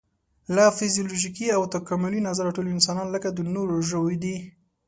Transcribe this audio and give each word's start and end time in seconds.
له 0.55 0.63
فزیولوژیکي 0.77 1.47
او 1.57 1.61
تکاملي 1.75 2.19
نظره 2.29 2.49
ټول 2.55 2.67
انسانان 2.69 3.07
لکه 3.15 3.29
د 3.31 3.39
نورو 3.55 3.75
ژوو 3.89 4.11
دي. 4.23 4.37